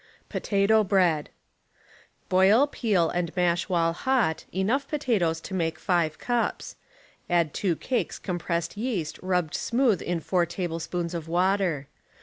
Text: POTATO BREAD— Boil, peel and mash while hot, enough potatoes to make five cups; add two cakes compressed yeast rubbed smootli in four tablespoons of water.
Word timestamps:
POTATO 0.29 0.83
BREAD— 0.83 1.29
Boil, 2.27 2.65
peel 2.65 3.09
and 3.11 3.31
mash 3.37 3.69
while 3.69 3.93
hot, 3.93 4.45
enough 4.51 4.87
potatoes 4.87 5.39
to 5.41 5.53
make 5.53 5.77
five 5.77 6.17
cups; 6.17 6.75
add 7.29 7.53
two 7.53 7.75
cakes 7.75 8.17
compressed 8.17 8.75
yeast 8.75 9.19
rubbed 9.21 9.53
smootli 9.53 10.01
in 10.01 10.19
four 10.19 10.47
tablespoons 10.47 11.13
of 11.13 11.27
water. 11.27 11.87